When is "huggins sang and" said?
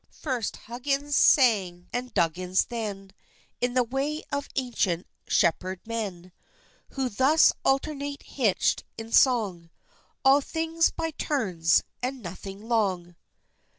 0.65-2.11